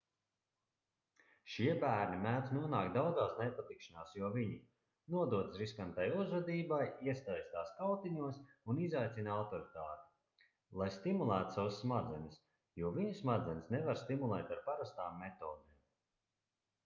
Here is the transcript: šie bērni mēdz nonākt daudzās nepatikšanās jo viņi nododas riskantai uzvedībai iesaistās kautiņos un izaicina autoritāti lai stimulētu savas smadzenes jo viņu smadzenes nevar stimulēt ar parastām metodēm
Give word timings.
šie 1.55 1.65
bērni 1.81 2.15
mēdz 2.21 2.53
nonākt 2.55 2.87
daudzās 2.93 3.33
nepatikšanās 3.41 4.13
jo 4.19 4.29
viņi 4.37 4.55
nododas 5.15 5.59
riskantai 5.63 6.07
uzvedībai 6.21 6.79
iesaistās 7.09 7.69
kautiņos 7.81 8.39
un 8.73 8.79
izaicina 8.87 9.35
autoritāti 9.41 10.49
lai 10.83 10.89
stimulētu 10.97 11.55
savas 11.59 11.77
smadzenes 11.85 12.39
jo 12.85 12.91
viņu 12.97 13.13
smadzenes 13.21 13.69
nevar 13.77 14.01
stimulēt 14.05 14.55
ar 14.57 14.63
parastām 14.71 15.21
metodēm 15.27 15.79